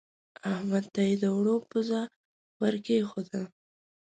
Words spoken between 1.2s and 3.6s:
د اوړو پزه ور کېښوده.